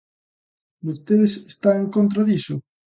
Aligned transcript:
¿Vostedes 0.85 1.33
están 1.51 1.75
en 1.83 1.89
contra 1.95 2.21
diso? 2.29 2.55